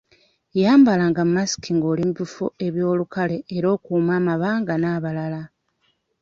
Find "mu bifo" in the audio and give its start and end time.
2.09-2.45